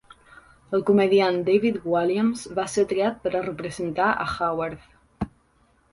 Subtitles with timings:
[0.77, 5.33] El comediant David Walliams va ser triat per a representar a Howerd.